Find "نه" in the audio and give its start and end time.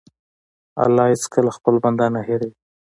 2.13-2.21